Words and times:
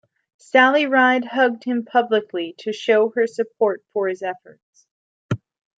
Sally 0.39 0.87
Ride 0.87 1.25
hugged 1.25 1.63
him 1.63 1.85
publicly 1.85 2.55
to 2.57 2.73
show 2.73 3.11
her 3.15 3.27
support 3.27 3.83
for 3.93 4.07
his 4.07 4.23
efforts. 4.23 4.87